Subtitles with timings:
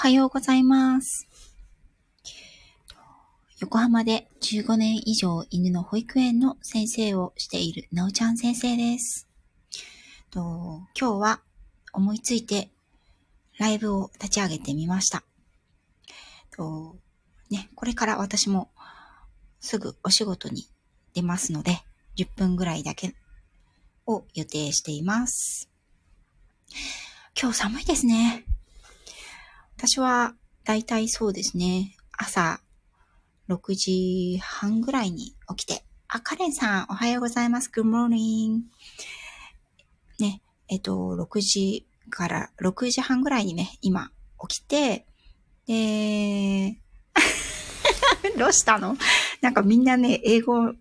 [0.00, 1.26] はようございます。
[3.58, 9.26] 横浜で15年以上犬の保育園の先生をしているなおちゃん先生です。
[10.30, 11.40] と今日は
[11.92, 12.70] 思いついて
[13.58, 15.24] ライブを立ち上げてみました。
[16.56, 16.94] と
[17.50, 18.70] ね、これから私も
[19.58, 20.68] すぐお仕事に
[21.12, 21.80] 出ますので、
[22.16, 23.16] 10分ぐらいだけ
[24.06, 25.68] を予定しています。
[27.36, 28.44] 今日寒いですね。
[29.80, 32.60] 私はだいたいそうですね、朝
[33.48, 37.70] 6時半ぐらいに起きて、あ、カレンさん、おはようございます。
[37.72, 38.62] Good morning.
[40.18, 44.10] ね、えっと、6時から6時半ぐらいにね、今
[44.48, 45.06] 起きて、
[45.68, 46.80] で、
[48.36, 48.96] どうしたの？
[49.42, 50.74] なんかみんなね、英語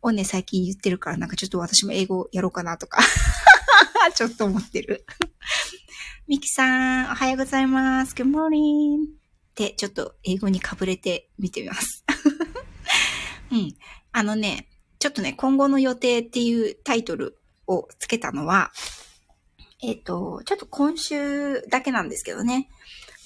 [0.00, 3.02] をね、最近言ってるから、なんかちょっと私も英語やろうかなとか、
[4.14, 5.04] ちょっと思ってる。
[6.26, 8.14] ミキさん、おはようございます。
[8.14, 9.04] Good morning.
[9.04, 12.02] って、ちょっと英語にかぶれてみてみます。
[13.52, 13.76] うん。
[14.10, 14.66] あのね、
[14.98, 18.72] ちょっとね、今後の予定っていうタイトルをつけたのは、
[19.82, 22.70] えっ、と、ちょっと今週だけなんですけどね。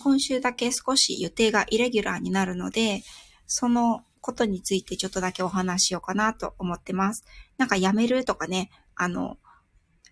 [0.01, 3.05] 今週だけ少し予定がイレギュラーになるので、
[3.47, 7.25] そのことについてちょっとだけお話ししようかなと思ってます。
[7.59, 9.39] なんか辞めるとかね、あの、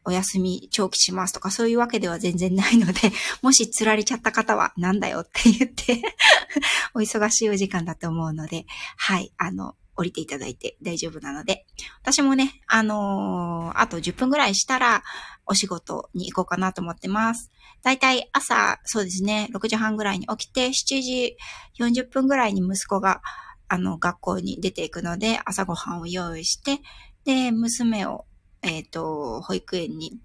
[0.07, 3.13] お休み長期しますとかそういうわけでは全然ないので、
[3.43, 6.01] もし釣られちゃった方はなんだよって言って、
[6.95, 11.67] お忙しいお時間だと思うので、はい、あの、降りていただいて大丈夫なので、
[12.03, 15.03] 私もね、あのーあと10分ぐらいしたら
[15.47, 17.51] お仕事に行こうかなと思ってます。
[17.83, 21.37] だいたい朝、そうですね、6時半ぐらいに起きて、7時
[21.79, 23.23] 40分ぐらいに息子が、
[23.69, 26.81] あの、学校に出ていくので、朝ごはんを用意して、
[27.25, 28.25] で、娘を、
[28.63, 30.19] えっ、と、保育園に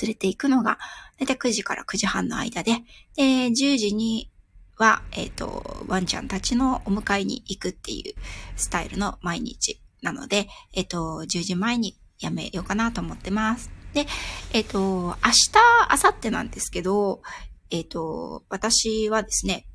[0.00, 0.78] 連れて行くのが、
[1.18, 2.82] だいたい9時から9時半の間で、
[3.16, 4.30] で、10時に
[4.76, 8.14] は、えっ、と、ワンちゃんたちのお迎えに行くっていう
[8.56, 13.70] スタイルの毎日なので、えっ、と、10時前にやめようかなと思ってます。
[13.92, 14.06] で、
[14.52, 15.52] えっ、と、明日、
[15.90, 17.22] 明後日なんですけど、
[17.70, 19.66] えっ、と、私はですね、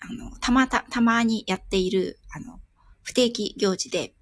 [0.00, 2.60] あの、たまた、たまにやっている、あの、
[3.02, 4.14] 不定期行事で、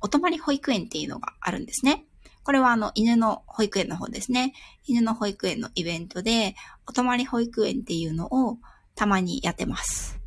[0.00, 2.04] お泊り保育園っていうのがあるんですね。
[2.42, 4.54] これはあの、犬の保育園の方ですね。
[4.86, 6.56] 犬の保育園のイベントで、
[6.86, 8.58] お泊り保育園っていうのを
[8.94, 10.18] たまにやってます。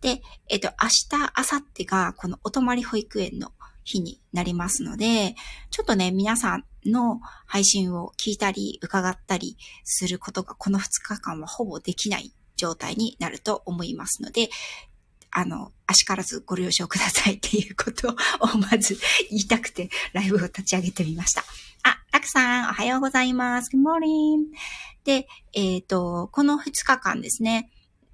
[0.00, 3.52] で、えっ、と、明日、明後日がこのお泊り保育園の
[3.84, 5.34] 日になりますので、
[5.70, 14.50] ちょっとね、皆さんの配信を聞いたり、伺ったりすることがこの2日間はほぼできない状態になると思いますので、
[15.30, 18.14] あの、あしからずご了承くださいっていうことを
[18.58, 18.96] まず
[19.30, 21.42] 言いたくてライブを立ち上げてみました。
[21.82, 23.70] あ、たくさん、おはようございます。
[23.74, 24.46] Good morning.
[25.04, 27.70] で、えっ、と、この2日間ですね、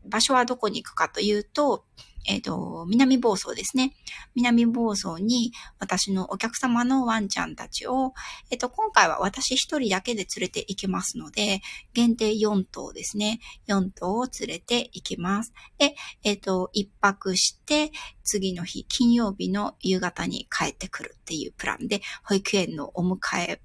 [0.07, 1.85] 場所はどこに行くかというと、
[2.27, 3.95] えっ、と、南房総ですね。
[4.35, 8.15] 南房総に私のお客様のワンちゃんたちを、
[8.51, 11.61] えっ、と、今回は私一人だけで連れて行きますので、
[11.93, 13.41] 限定4頭ですね。
[13.69, 15.53] 4頭を連れて行きます。
[15.79, 17.93] で、えっ、と、一泊して、
[18.23, 23.61] 次の日、金曜日の夕方に帰ってくるっていうプランで、保育園のお迎え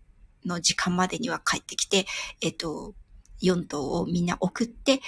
[0.46, 2.06] の時間までには帰ってきて、
[2.42, 2.94] えっ、と、
[3.42, 5.00] 4頭をみんな送って、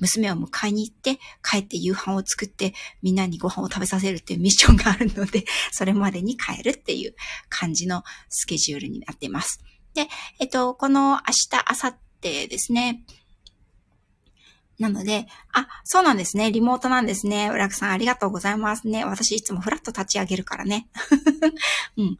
[0.00, 7.14] 娘を迎えに行って、帰って夕飯を作って、みんなにご飯を食べさせるっていうミッションがあるので、 それまでに帰るっていう
[7.48, 9.62] 感じのスケジュールになっています。
[9.94, 13.04] で、えっと、この明日、明後日ですね。
[14.80, 16.50] なので、あ、そうなんですね。
[16.50, 17.50] リモートなんですね。
[17.50, 19.04] 浦木さんありがとうございますね。
[19.04, 20.88] 私いつもフラット立ち上げるからね。
[21.98, 22.18] うん。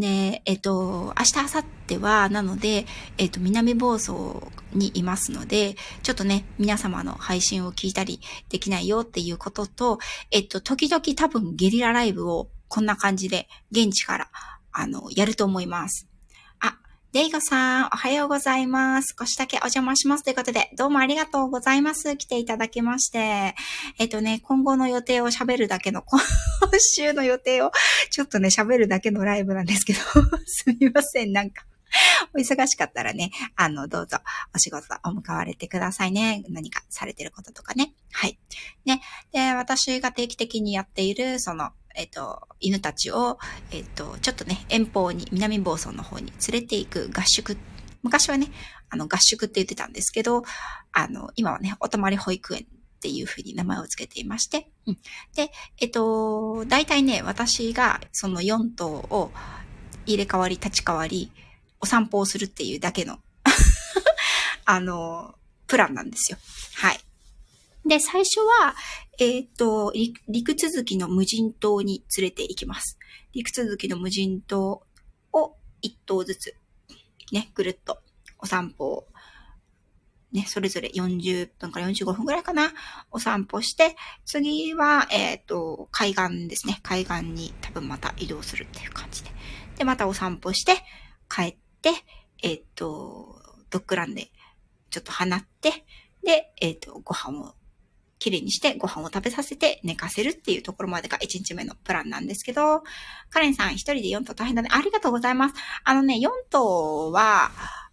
[0.00, 2.86] で、えっと、明日、明後日は、なので、
[3.18, 9.98] えっと、南房総にいますので、ちょっとね、皆様の配信を聞いたりできないよっていうことと、
[10.30, 14.30] えっと、時々多分ゲリラライブをこんな感じで現地から、
[14.72, 16.08] あの、やると思います。
[17.14, 19.14] デイゴさん、おはようございます。
[19.16, 22.16] 少しだけお邪魔しますということで、どうもありがとうございます。
[22.16, 23.54] 来ていただきまして。
[24.00, 26.18] えっとね、今後の予定を喋るだけの、 今
[26.80, 27.70] 週の予定を
[28.10, 30.00] ちょっとね、喋るだけのライブなんですけど、
[30.44, 31.64] すみません、なんか。
[32.34, 34.18] お忙しかったらね、あの、どうぞ
[34.52, 36.42] お仕事お向かわれてくださいね。
[36.48, 37.94] 何かされてることとかね。
[38.10, 38.40] はい。
[38.86, 39.00] ね。
[39.30, 43.38] で、私が定期的にやっている、その、えっと、犬たちを、
[43.70, 47.56] えっと、ちょっとね、遠方に、南房総の方に連れて行く合宿。
[48.02, 48.48] 昔はね、
[48.90, 50.44] あの、合宿って言ってたんですけど、
[50.92, 54.98] あの、今はね、お泊まり保育園っていうふうに名前をつけていまして、うん。
[55.34, 55.50] で、
[55.80, 59.30] えっと、大体ね、私がその4頭を
[60.06, 61.30] 入れ替わり立ち替わり、
[61.80, 63.18] お散歩をするっていうだけの、
[64.64, 65.34] あの、
[65.66, 66.38] プランなんですよ。
[66.76, 67.00] はい。
[67.86, 68.74] で、最初は、
[69.18, 69.92] えっ、と
[70.28, 72.98] 陸、続きの無人島に連れて行きます。
[73.32, 74.82] 陸続きの無人島
[75.32, 76.56] を一頭ずつ、
[77.32, 78.00] ね、ぐるっと
[78.38, 79.08] お散歩を、
[80.32, 82.72] ね、それぞれ40分から45分ぐらいかな、
[83.12, 86.80] お散歩して、次は、えっ、と、海岸ですね。
[86.82, 89.30] 海岸に多分また移動するっていう感じで。
[89.76, 90.76] で、またお散歩して、
[91.28, 91.90] 帰って、
[92.42, 93.40] えっ、と、
[93.70, 94.30] ドッグランで
[94.90, 95.84] ちょっと放って、
[96.24, 97.54] で、えっ、と、ご飯を
[98.24, 102.82] きれいにしてご飯を食べさせて寝かせるっていうところまでが1日目のプランなんですけど、
[103.28, 104.70] カレンさん一人で4頭大変だね。
[104.72, 105.54] ありがとうございます。
[105.84, 107.50] あのね、4頭は、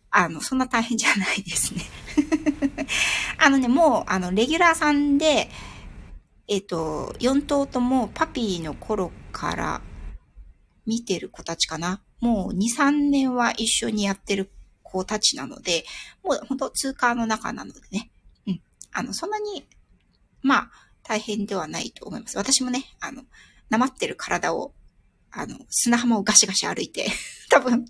[0.10, 1.84] あの、そんな大変じゃないですね。
[3.40, 5.50] あのね、もう、あの、レギュラーさんで、
[6.48, 9.82] えっ、と、4頭ともパピーの頃から
[10.86, 12.02] 見てる子たちかな。
[12.22, 14.50] もう2、3年は一緒にやってる
[14.84, 15.84] 子たちなので、
[16.24, 18.12] もう本当通過の中なのでね。
[18.48, 18.62] うん。
[18.94, 19.66] あの、そんなに
[20.42, 20.72] まあ、
[21.04, 22.38] 大変ではないと思います。
[22.38, 23.24] 私もね、あの、
[23.70, 24.74] なまってる体を、
[25.32, 27.08] あの、砂浜をガシガシ歩いて、
[27.50, 27.86] 多分、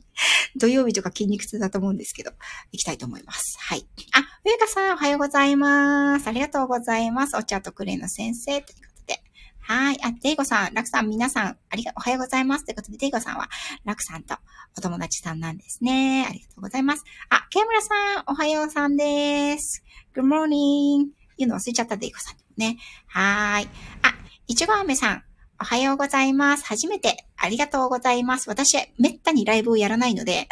[0.55, 2.31] 土曜日とか筋肉痛だと思うんですけど、
[2.71, 3.57] 行きたいと思います。
[3.59, 3.87] はい。
[4.13, 6.27] あ、上香さん、おはようございます。
[6.27, 7.35] ありがとうございます。
[7.35, 9.23] お茶とクレイの先生、ということで。
[9.59, 9.97] はい。
[10.03, 12.65] あ、デイゴさん、ラクさん、皆さん、ありが、おはようございます。
[12.65, 13.49] ということで、デイゴさんは、
[13.85, 14.35] ラクさんと
[14.77, 16.25] お友達さんなんですね。
[16.27, 17.03] ありがとうございます。
[17.29, 19.83] あ、ケムラさん、おはようさんです。
[20.15, 21.20] Good morning.
[21.41, 22.35] 言うの忘れちゃった、デイゴさん。
[22.57, 22.77] ね。
[23.07, 23.69] はーい。
[24.03, 24.13] あ、
[24.47, 25.23] いちごあめさん、
[25.59, 26.65] おはようございます。
[26.65, 28.49] 初めて、ありがとうございます。
[28.49, 30.47] 私、めったにライブをやらないので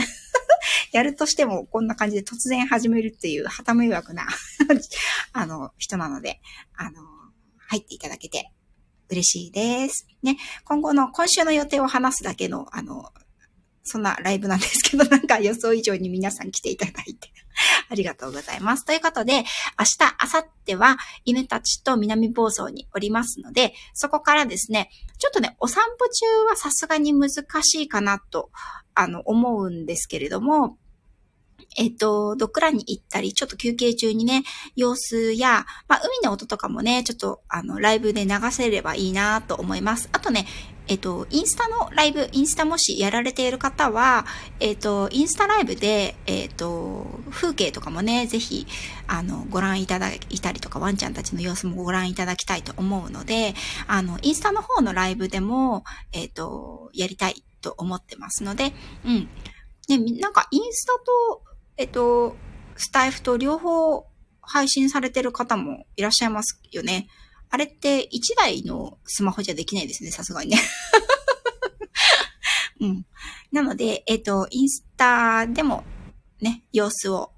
[0.92, 4.28] やるとしてもこんな感じで突然始めるっていう、はた迷惑な
[5.34, 6.42] あの、人なので、
[6.76, 7.02] あの、
[7.58, 8.52] 入っていただけて
[9.10, 10.08] 嬉しいです。
[10.24, 10.38] ね。
[10.64, 13.12] 今後の、今週の予定を話すだけの、あの、
[13.84, 17.30] そんなライブなんですけど、なんか予想以上に皆さん来ていただいて
[17.90, 18.86] ありがとうございます。
[18.86, 19.46] ということで、明日、
[20.34, 27.30] 明後日は犬たちと南房総におりますので、そこからですね、ちょっとね、お散歩中はさすがに難
[27.64, 28.52] しいかなと、
[28.94, 30.78] あの、思うんですけれども、
[31.78, 34.44] えっと、ドッグランに行ったり、ちょっと休憩中にね、
[34.76, 40.10] 様子や、まあ、海の音とかもね、ちょっと、あの、ライブで流せればいいなと思います。
[40.12, 40.46] あとね、
[40.90, 44.26] えっと、インスタのライブ、インスタもしやられている方は、
[44.60, 48.66] えっと、インスタライブで、えっと、風景とかもね、ぜひ、
[49.08, 53.54] あの、ご覧いただいたりとか、ワンちゃんたちの様子もご覧いただきたいと思うので、
[53.88, 58.74] あの、インスタの方のライブでも、えっと、やりたいと思ってますので、
[59.06, 59.30] うん。
[59.88, 61.44] ね、なんか、インスタと、
[61.78, 62.36] えっと、
[62.78, 64.08] スタイフと両方
[64.42, 67.08] 配信されてる方もいらっしゃいますよね。
[67.50, 70.62] あれって1台のスマホじゃできないですね、さすがにね。
[72.82, 73.06] うん。
[73.52, 75.84] なので、えっ、ー、と、インスタでも
[76.42, 77.32] ね、様子を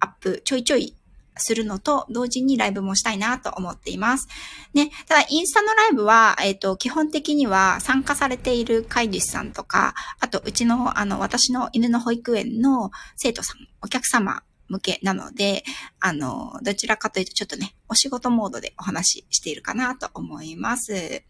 [0.00, 0.98] アップちょいちょい
[1.38, 4.28] するのと同時にライブもしたいなと思っています。
[4.74, 15.64] ね、ただインスタのライブは、えっ、ー、と、基本的には参加されている飼い主さんとか、あとうちの、あの、私の犬の保育園の生徒さん、お客様向けなので、
[16.00, 21.22] あの、どちらかというとちょっとね、お仕事モードでお話ししているかなと思います。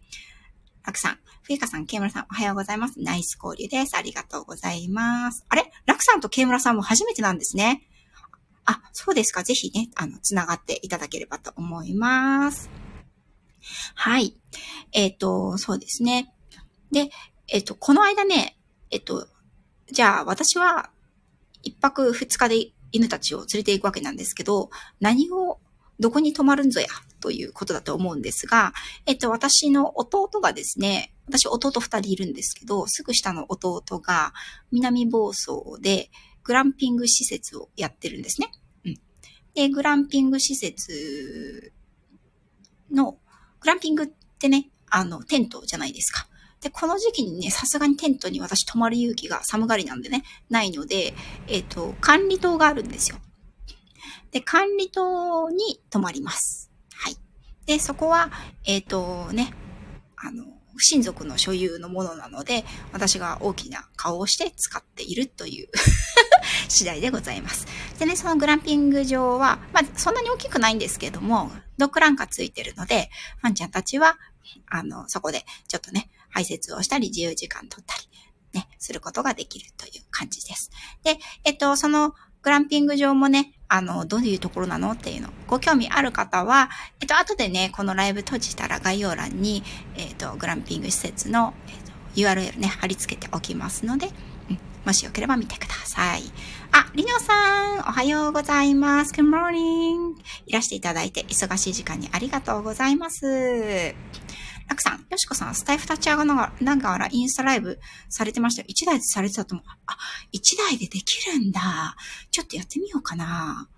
[0.85, 3.00] ラクさん、ふゆかさん、ケイムラさん、おはようございます。
[3.00, 3.96] ナイス交流です。
[3.96, 5.44] ありがとうございます。
[5.49, 5.70] あれ？
[5.87, 7.82] ラクさんとケイムラさんも初めてなんですね。
[8.64, 9.43] あ、そうですか。
[9.43, 12.69] ぜひね、あの、つながっていただければと思います。
[13.94, 14.34] はい。
[14.93, 16.34] えっ、ー、と、そうですね。
[16.91, 17.10] で、
[17.48, 18.58] えっ、ー、と、この間ね、
[18.91, 19.27] えっ、ー、と、
[19.91, 20.91] じゃあ私は
[21.62, 25.58] 一泊二日で犬たちを連れて行くわけなんですけど、何を、
[26.00, 26.86] どこに泊まるんぞや、
[27.20, 28.72] ということだと思うんですが、
[29.06, 34.32] えっと、私の弟がですね、私弟二人いるんですけど、すぐ下の弟が
[34.70, 36.10] 南房総で
[36.44, 38.52] グランピング施設をやってるんですね。
[38.84, 38.94] うん。
[39.54, 41.72] で、グランピング施設
[42.90, 43.18] の、
[43.60, 44.06] グランピングっ
[44.38, 46.28] てね、あの、テントじゃないですか。
[46.60, 51.15] で、この時期にね、さすがにテントに私泊まる勇気が寒がりなんでね、ないので、
[51.46, 53.19] えっ、ー、と、管理棟があるんですよ。
[54.32, 56.70] で、管理棟に泊まります。
[56.94, 57.17] はい。
[57.67, 58.31] で、そこは、
[58.67, 59.53] えっ、ー、とね、
[60.17, 60.44] あの、
[60.81, 65.69] 親族の所有のものなので、私が大きな顔をして使っているという
[66.69, 67.67] 次第でございます。
[67.98, 73.10] でね、そのグランピング場は、まあ、そんなに大きくないんですけども、ドッグランがついてるので、
[73.41, 74.19] ファンちゃんたちは、
[74.69, 78.08] あの、そこで、ちょっとね、排泄をしたり、自由時間取ったり、
[78.53, 80.70] ね、することができるという感じです。
[81.03, 86.70] で、えっと、その、グランピング場もね、あの、どういうところなのっていうの、ご興味ある方は、
[87.01, 89.63] えっと、後でね、このライブ閉じたら概要欄に、
[89.97, 96.23] えっと、グランピング施設の、えっと、URL ね、貼り付けておきますので、うん、もしよければ見てください。
[96.73, 99.13] あ、りのさん、おはようございます。
[99.13, 100.15] Good morning.
[100.47, 103.94] いらしていただいて、忙しい時間にありがとうございます。
[104.69, 106.25] ラクさん、よしこさん、スタイフ立ち上が
[106.60, 108.69] ながらインスタライブされてましたよ。
[108.69, 109.67] 1台でされてたと思う。
[109.87, 109.96] あ、
[110.32, 111.96] 1台でできるんだ。
[112.31, 113.69] ちょっとやってみようかな。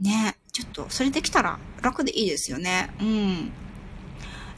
[0.00, 0.36] ね。
[0.52, 2.90] ちょっと、それできたら楽でいいですよね。
[3.00, 3.52] うん。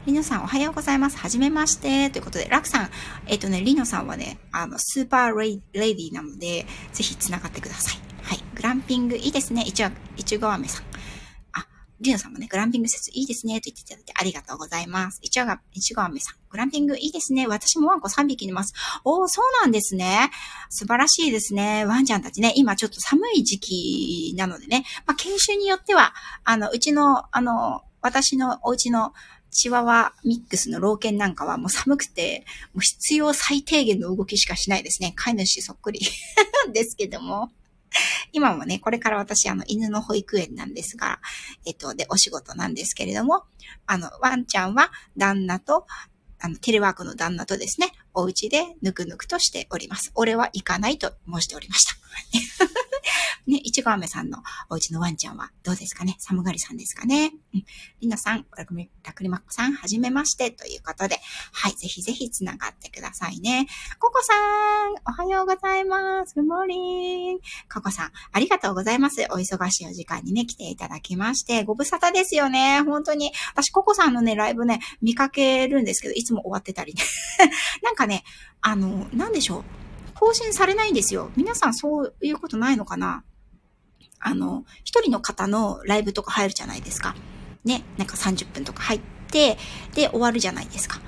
[0.05, 1.17] リノさんおはようございます。
[1.17, 2.09] はじめまして。
[2.09, 2.89] ということで、ラクさん、
[3.27, 7.99] えっ、ー、とね、リノさんはね、あの、スーパーレイレディなので、ぜひ繋がってください。
[8.23, 8.43] はい。
[8.55, 9.63] グランピングいいですね。
[9.63, 9.83] いち
[10.17, 10.90] いちご飴さん。
[12.01, 13.61] あ、リノさんもね、グランピング説いいですね。
[13.61, 15.19] と言っていただいてありがとうございます。
[15.21, 16.35] いちご、いちご飴さん。
[16.49, 17.47] グランピングいいですね。
[17.47, 18.73] 私もワンコ3匹います。
[19.05, 20.31] おー、そうなんですね。
[20.69, 21.85] 素晴らしいですね。
[21.85, 29.13] ワンちゃんたちね、今ちょっと寒い時期なのでね、まあ、研修によっては、あの、うちの、あの、私のお家の
[29.51, 35.13] チワワミックスの老犬なんかはもう寒くて、もう必要最低限の動きしかしないですね。
[35.15, 35.99] 飼い主そっくり
[36.73, 37.51] ですけども。
[38.31, 41.19] 今もね、これから私、あの、犬の保育園なんですが、
[41.65, 43.43] えっと、で、お仕事なんですけれども、
[43.85, 45.85] あの、ワンちゃんは旦那と、
[46.39, 50.11] あの、テレワークの旦那とですね、お家でぬくぬくとしております。
[50.15, 52.90] 俺は行かないと申しておりました。
[53.47, 54.39] ね、いちご飴さんの
[54.69, 56.15] お家のワンちゃんはどうですかね？
[56.19, 57.31] 寒がりさんですかね？
[57.53, 57.65] うん。
[58.01, 58.73] りなさん、ラク
[59.23, 61.19] リマックさん、はじめましてということで、
[61.51, 63.67] はい、ぜひぜひつながってくださいね。
[63.99, 64.33] ココさ
[64.87, 66.35] ん、おはようございます。
[66.35, 67.39] グモーリン。
[67.73, 69.21] ココさん、ありがとうございます。
[69.31, 72.81] お忙しいお時間にね、来ていただきまして、ご無沙汰ですよね。
[72.81, 73.31] 本当に。
[73.53, 77.01] 私、ココさんのね、ライブね、見かけるんですけど、いつも終わってたりね。
[77.83, 78.23] なんかね、
[78.61, 79.80] あの、なんでしょう？
[80.21, 81.31] 更新されないんですよ。
[81.35, 83.23] 皆さんそういうことないのかな？
[84.19, 87.15] あの、一人の方のライブとか入るじゃないですか。
[87.65, 89.01] ね、なんか30分とか入っ
[89.31, 89.57] て、
[89.95, 91.01] で、終わるじゃないですか。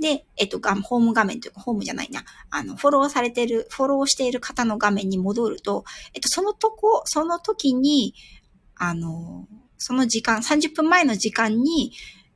[0.00, 2.24] で、えっと、ホーム画面というか、ホームじゃないな。
[2.50, 8.14] あの、フォローされてる、フォローしている方の画面に戻ると、えっと、そのとこ、その時に、
[8.74, 9.46] あの、
[9.78, 11.92] その時間、30分前の時間に、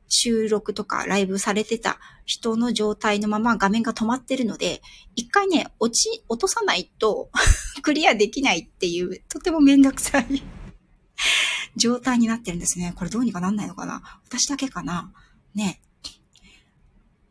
[0.07, 4.81] 収録とかライブされてた人の状態のまま画面が止まってるので、
[5.15, 7.29] 一回ね、落ち、落とさないと
[7.81, 10.43] クリアできないっていう、とてもめんどくさい
[11.75, 12.93] 状態になってるんですね。
[12.95, 14.19] これどうにかなんないのかな？
[14.25, 15.11] 私だけかな？
[15.53, 15.81] ね。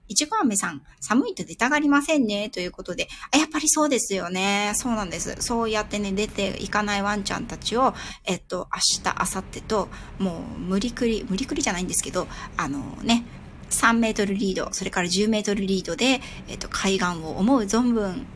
[0.06, 2.50] いちごあめさん、寒いと出たがりませんね。
[2.50, 4.72] ということで、やっぱりそうですよね。
[4.74, 5.36] そうなんです。
[5.40, 7.94] そうやってね、出ていかないワンちゃんたちを、
[8.24, 13.24] えっと、明日、明後日と、もう、無理くり、無理くりじゃないんですけど、あのね、
[13.70, 18.26] 3メートルリード、それから10メートルリードで、えっと、海岸を思う存分、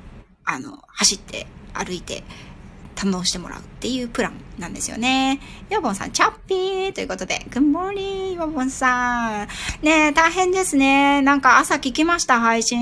[0.44, 2.24] あの、走って歩いて
[2.98, 5.40] 堪能してもらうっていうプランなんですよね。
[5.70, 9.48] ヨボンさん、チャッピーということで、グッモーリー、ヨボンさん。
[9.82, 11.22] ね大変ですね。
[11.22, 12.78] なんか朝聞きました、配信。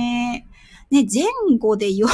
[0.90, 1.24] ね、前
[1.58, 2.08] 後で陽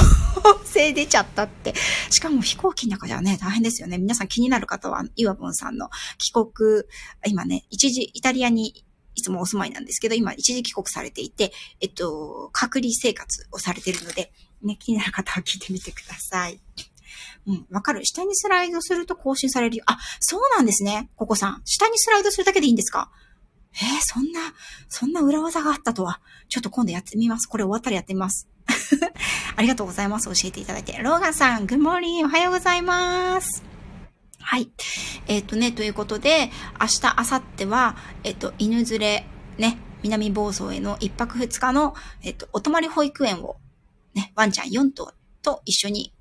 [0.64, 1.74] 性出ちゃったって。
[2.10, 3.98] しかも飛行機の中ではね、大変ですよね。
[3.98, 6.82] 皆さん気になる方は、イワボンさんの帰国、
[7.26, 14.32] 今ね、一時イタリアにいつもお住まいなんですけど、今一時帰国されていて、えっと、隔離生活をされているので、
[14.62, 16.60] ね、気になる方は聞いてみてください。
[17.46, 18.04] うん、わかる。
[18.04, 19.84] 下にスライドすると更新されるよ。
[19.86, 21.10] あ、そうなんですね。
[21.16, 21.62] ここさん。
[21.64, 23.10] 下にスライドするだけでいいんですか？
[23.74, 24.40] えー、そんな、
[24.88, 26.20] そんな裏技があったとは。
[26.48, 27.46] ちょっと今度やってみます。
[27.48, 28.48] これ終わったらやってみます。
[29.56, 30.26] ありがとうございます。
[30.26, 30.96] 教えていただいて。
[30.98, 33.64] ローガンさん、グッモーリー、おはようございます。
[34.40, 34.70] はい。
[35.26, 43.56] えっ、ー、とね、ということで、明日、明後日は、えっ、ー、と、犬連れ、ね、南房総への一泊二日の、えっ、ー、と、お泊まり保育園を、
[44.14, 46.12] ね、ワンちゃん4頭と一緒に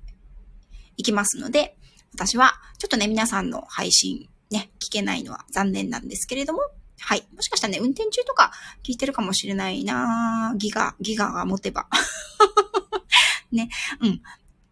[0.96, 1.76] いきますので、
[2.14, 6.60] 私は、ちょっとね、皆さんの配信、ね、聞けないのは残念なんですけれども、
[7.00, 7.26] はい。
[7.34, 8.52] もしかしたらね、運転中とか
[8.84, 11.88] 聞いてるかもしれないなギガ、ギガが持てば。
[13.50, 13.68] ね、
[14.00, 14.22] うん。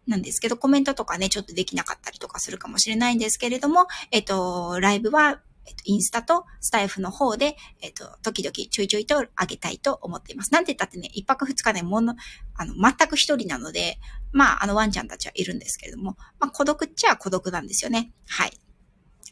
[0.07, 10.53] なんですけど、コメントとかね、ちょっとできなかったりとかするかもしれないんですけれども、えっと、ライブは、えっと、インスタとスタイフの方で、えっと、時々ちょいちょいと上げたいと思っています。
[10.53, 12.15] なんて言ったってね、一泊二日でもの、
[12.55, 13.99] あの、全く一人なので、
[14.31, 18.11] まあ、あの、ワンちゃんたちはいるんですけれども、まあ、孤独っちゃ孤独なんですよね。
[18.27, 18.57] はい。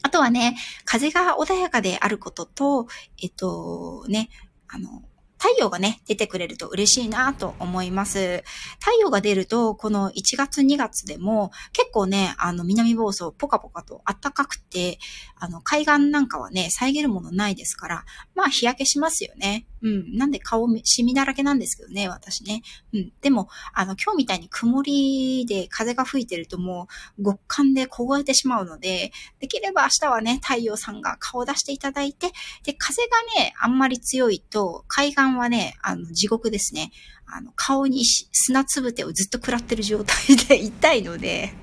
[0.02, 0.56] あとはね、
[0.86, 2.88] 風が穏やかであることと、
[3.22, 4.30] えっと、ね、
[4.68, 5.04] あの、
[5.40, 8.44] 太陽がね、出てくれると嬉しいなと思います。
[8.80, 15.00] 太陽が出ると、この1月2月でも結構ね、あの南房総ポカポカと暖かくて、
[15.38, 18.06] あの海岸なんかはね、遮るものないですから、
[18.36, 19.66] まあ日焼けしますよね。
[19.82, 20.16] うん。
[20.16, 22.62] なんで顔シミだらけなんですけどね、私ね。
[22.94, 23.12] うん。
[23.22, 32.32] でも、あの今日みたいに曇りで風が吹いてるともう極寒で凍えてしまうので、できれば明日はね、太陽さんが顔を出していただいて、
[32.64, 36.92] で、風がね、あんまり強いと海岸はね、あの、地獄ですね。
[37.26, 41.54] あの、顔に砂つぶてをずっと食らってる状態で痛いので、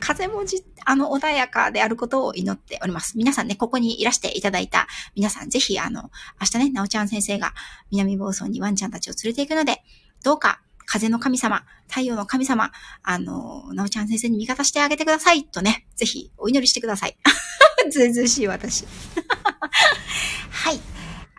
[0.00, 3.16] 風もじ、あの、穏やかであることを祈っております。
[3.16, 7.54] 皆さんね、ここにいらしていただいた皆さん、ぜひ、あの、明日ね、なおちゃん先生が
[7.90, 9.82] 南房総にワンちゃんたちを連れて行くので、
[10.24, 17.16] どうか、風の神様、太陽の神様、あの、なおちゃん先生に味方してあげてくださいとね、ぜひお祈りしてください。
[17.90, 18.86] ずうずうしい私。
[20.50, 20.80] はい。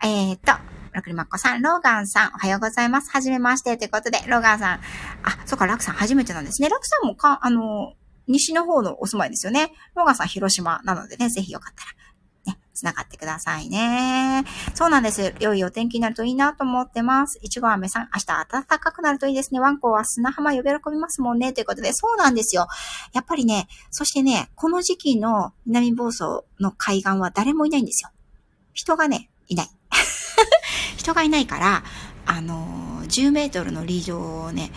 [0.04, 0.54] えー、っと、
[0.92, 3.10] ラクリマッコさん、ローガンさん、おはようございます。
[3.12, 3.76] はじめまして。
[3.78, 4.80] ということで、ローガンさん。
[5.24, 6.70] あ、そっか、ラクさん初めてなんですね。
[6.70, 7.94] ラクさんもか、あの、
[8.30, 9.72] 西の方のお住まいですよね。
[9.96, 11.84] ローガさん広島なのでね、ぜひよかった
[12.52, 14.46] ら、ね、繋がってくださいね。
[14.76, 15.34] そうなんです。
[15.40, 17.40] 良いお天気になるといいなと思ってます。
[17.42, 19.60] いちご飴さん、明日暖かくなるといいですね。
[19.60, 21.54] ワンコは砂浜呼び喜びますもんね。
[21.54, 22.68] ということで、そうなんですよ。
[23.14, 28.12] やっぱりね、そしてね、この時期の南房総の海岸は誰もいないんですよ。
[28.74, 29.70] 人がね、いない。
[30.98, 31.84] 人がいないから、
[32.28, 34.72] あのー、10メートルのリードをね、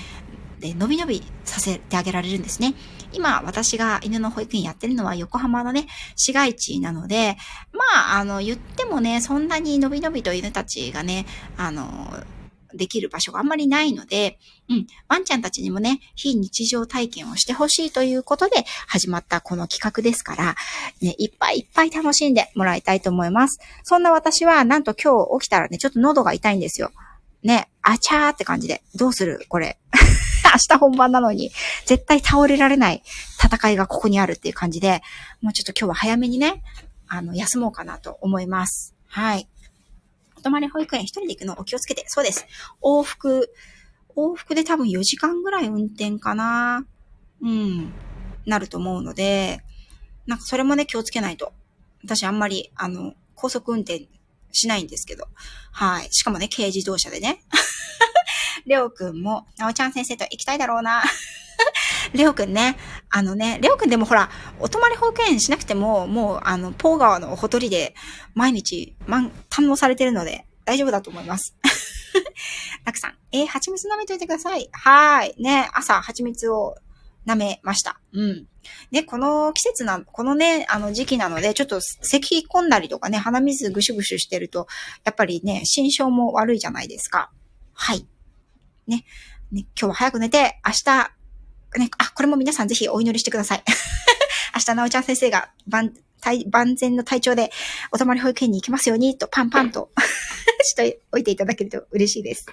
[0.62, 2.75] で、伸び伸びさせてあげられるんですね。
[3.12, 7.37] 今、私が犬の保育園やってるのは横浜のね、市街地なので、
[7.73, 11.26] まあ、あの、言ってもね、そんなに伸び伸びと犬たちがね、
[11.59, 12.25] あの、
[12.75, 14.38] できる場所があんまりないので、
[14.71, 20.54] うん、ワンちゃんたちにもね、非日常体験をしてほしいということで始まったこの企画ですから、
[21.02, 23.61] ね、いっぱいいっぱい楽しんでもらいたいと思います。
[23.83, 26.92] そんな私は、なんと今日起きたらね、ちょっと喉が痛いんですよ。
[27.42, 29.76] ね、あちゃーって感じで、どうするこれ？
[30.52, 31.50] 明日本番なのに、
[31.87, 33.02] 絶対倒れられない
[33.42, 35.02] 戦いがここにあるっていう感じで、
[35.40, 36.62] もうちょっと今日は早めにね、
[37.09, 38.94] あの、休もうかなと思います。
[39.06, 39.49] はい。
[40.37, 42.04] お泊まり保育園一人で行くのお気をつけて。
[42.09, 42.47] そうです。
[42.82, 43.52] 往復、
[44.16, 46.87] 往復で多分4時間ぐらい運転かな。
[47.42, 47.92] うん。
[48.47, 49.61] なると思うので、
[50.26, 51.52] なんかそれもね、気をつけないと。
[52.04, 54.09] 私あんまり、あの、高速運転
[54.52, 55.26] しないんですけど。
[55.71, 56.09] はい。
[56.11, 57.42] しかもね、軽自動車でね。
[58.66, 61.02] レオくんも、なおちゃん先生と行きたいだろうな。
[62.12, 62.76] レオくんね、
[63.11, 67.95] あのね、レオくんでもほら、お泊まり保育園しなくても、もう、あの、ポー川のほとりで、
[68.35, 71.56] 毎日、まん、堪能されてるので、大丈夫だと思います。
[72.84, 74.69] たくさん、えー、蜂蜜舐めといてください。
[74.73, 75.43] はーい。
[75.43, 76.76] ね、朝、蜂蜜を
[77.26, 78.00] 舐めました。
[78.13, 78.47] うん。
[78.91, 84.67] ね、この季節な、このね、あの時期なので、ちょっと咳込んだりとかね、鼻水ぐしゅぐしゅしてると、
[85.04, 87.30] やっぱりね、心象も悪いじゃないですか。
[87.73, 88.06] はい。
[88.93, 89.05] ね。
[89.50, 91.11] ね、今日は早く寝て、明日、
[91.78, 93.65] ね、あ、これも皆さんぜひお祈りしてください。
[94.55, 95.95] 明日、なおちゃん先生が万、
[96.50, 97.50] 万全の体調で
[97.91, 99.91] お泊まり保育園に行きますように、とパンパンと
[100.63, 102.47] しておいていただけると嬉しいです。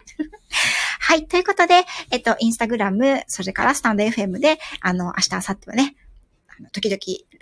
[0.99, 1.28] はい。
[1.28, 5.95] ということで、えっと、インスタグラム、それからスタンド FM で、あの、明日、明後日はね、
[6.47, 6.99] あの、時々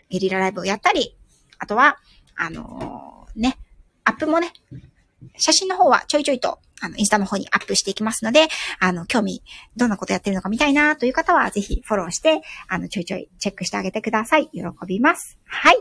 [0.10, 1.16] ゲリラライブをやったり、
[1.60, 1.98] あとは、
[2.36, 3.58] あのー、ね、
[4.04, 4.54] アップもね、
[5.38, 8.48] 写真の方はちょいちょいと、あの、インスタの方にアップしていきますので、
[8.80, 9.42] あの、興味、
[9.76, 14.50] どんなことやってるのか見たいなという方は、ぜひフォローして、あの、ちょいちょいチェックしてあげてください。
[14.54, 15.38] 喜びます。
[15.46, 15.76] はい。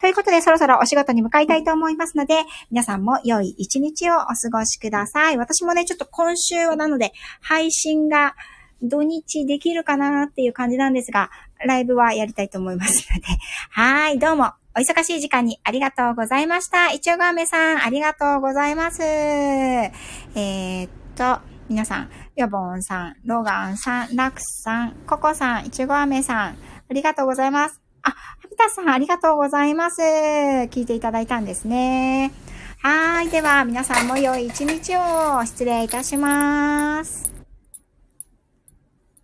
[0.00, 5.36] ということで、そろそろお仕事に向かいたいと思いますので、皆さんも良い一日をお過ごしください。
[5.36, 8.34] 私もね、ちょっと今週はなので、配信が
[8.82, 11.30] 土日できるかなっていう感じなんですが、
[11.64, 13.26] ライブはやりたいと思いますので、
[13.70, 16.90] はい、どうもお忙しい時間にありがとうございました。
[16.90, 19.02] いちょがめさん、ありがとうございます。
[19.02, 26.56] えー、っと、皆さん、ヨボンさん、ロガンさん、ラクスさん、ココさん、いちごあめさん、あ
[26.88, 27.78] りがとうございます。
[28.04, 30.00] あ、ハピタさん、ありがとうございます。
[30.00, 32.32] 聞いていただいたんですね。
[32.78, 33.28] はい。
[33.28, 37.29] では、皆さんも良い一日を失礼いたします。